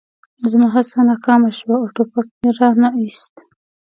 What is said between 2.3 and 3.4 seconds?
مې را نه ایست